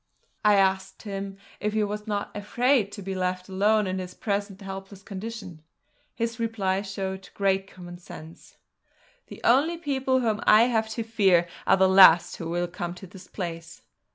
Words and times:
I 0.43 0.55
asked 0.55 1.03
him 1.03 1.37
if 1.59 1.73
he 1.73 1.83
was 1.83 2.07
not 2.07 2.35
afraid 2.35 2.91
to 2.93 3.03
be 3.03 3.13
left 3.13 3.47
alone 3.47 3.85
in 3.85 3.99
his 3.99 4.15
present 4.15 4.59
helpless 4.59 5.03
condition: 5.03 5.61
His 6.15 6.39
reply 6.39 6.81
showed 6.81 7.29
great 7.35 7.67
common 7.67 7.99
sense: 7.99 8.57
"The 9.27 9.39
only 9.43 9.77
people 9.77 10.21
whom 10.21 10.41
I 10.47 10.63
have 10.63 10.89
to 10.97 11.03
fear 11.03 11.47
are 11.67 11.77
the 11.77 11.87
last 11.87 12.37
who 12.37 12.49
will 12.49 12.65
come 12.67 12.95
to 12.95 13.05
this 13.05 13.27
place!" 13.27 13.83